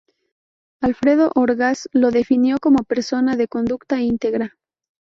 [0.81, 4.55] Alfredo Orgaz lo definió como persona de conducta íntegra.